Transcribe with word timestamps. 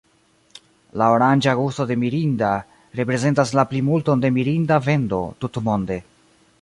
La 1.01 1.09
oranĝa 1.15 1.53
gusto 1.59 1.85
de 1.91 1.97
"Mirinda" 2.03 2.49
reprezentas 3.01 3.53
la 3.59 3.67
plimulton 3.75 4.25
de 4.25 4.33
Mirinda 4.39 4.81
vendo 4.89 5.21
tutmonde. 5.45 6.01